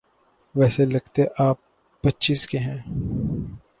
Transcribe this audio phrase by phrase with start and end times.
[0.55, 1.55] ویسے لگتے آپ
[2.01, 2.77] پچیس کے ہیں۔